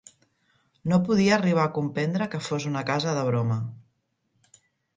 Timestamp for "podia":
1.09-1.35